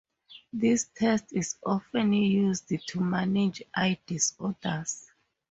[0.51, 5.11] This test is often used to manage eye disorders.